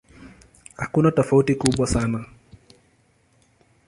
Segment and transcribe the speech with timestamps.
[0.77, 2.25] Hakuna tofauti kubwa sana.